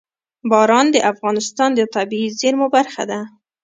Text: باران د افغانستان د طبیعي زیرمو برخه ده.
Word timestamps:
باران 0.51 0.87
د 0.91 0.97
افغانستان 1.11 1.69
د 1.75 1.81
طبیعي 1.95 2.29
زیرمو 2.39 2.67
برخه 2.75 3.03
ده. 3.11 3.21